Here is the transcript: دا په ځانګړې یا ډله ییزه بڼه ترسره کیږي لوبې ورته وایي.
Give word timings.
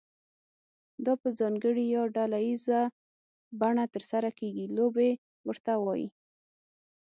دا 1.05 1.13
په 1.21 1.29
ځانګړې 1.39 1.83
یا 1.95 2.03
ډله 2.15 2.39
ییزه 2.47 2.81
بڼه 3.59 3.85
ترسره 3.93 4.29
کیږي 4.39 4.65
لوبې 4.77 5.11
ورته 5.47 5.73
وایي. 5.85 6.07